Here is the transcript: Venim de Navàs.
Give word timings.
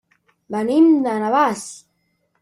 Venim 0.53 0.87
de 1.07 1.13
Navàs. 1.23 1.67